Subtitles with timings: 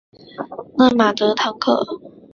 [0.77, 1.85] 勒马德唐克。